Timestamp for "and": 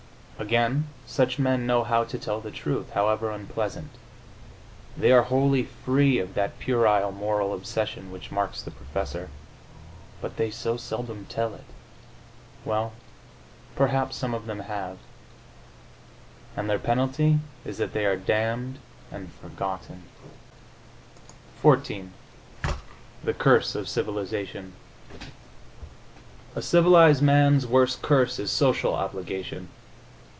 16.57-16.67, 19.11-19.31